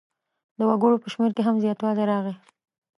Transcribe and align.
د 0.57 0.59
وګړو 0.69 1.01
په 1.03 1.07
شمېر 1.13 1.31
کې 1.35 1.41
هم 1.47 1.55
زیاتوالی 1.63 2.03
راغی. 2.11 2.35